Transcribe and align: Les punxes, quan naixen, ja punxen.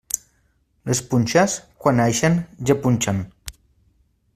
Les 0.91 1.01
punxes, 1.11 1.59
quan 1.85 2.01
naixen, 2.03 2.41
ja 2.71 2.81
punxen. 2.87 3.25